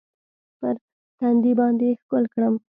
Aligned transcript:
پر 0.59 0.75
تندي 1.19 1.53
باندې 1.59 1.85
يې 1.89 1.97
ښکل 2.01 2.23
کړم. 2.33 2.53